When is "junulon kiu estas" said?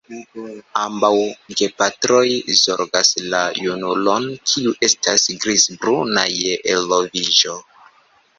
3.67-5.27